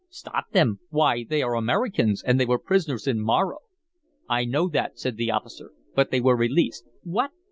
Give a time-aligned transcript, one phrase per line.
[0.09, 0.79] "Stop them!
[0.89, 3.59] Why they are Americans, and they were prisoners in Morro."
[4.27, 5.73] "I know that," said the officer.
[5.93, 7.29] "But they were released." "What!"